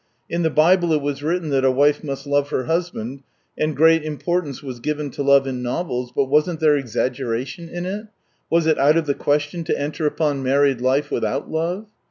[0.35, 3.21] In the Bible it was written that a wife must love her husband,
[3.55, 7.85] and great import ance was given to love in novels, but wasn't there exaggeration in
[7.85, 8.07] it?
[8.49, 11.85] Was it out of the question to enter upon married life without love